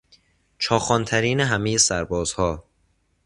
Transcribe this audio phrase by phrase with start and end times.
[0.57, 2.63] چاخانترین همهی سربازها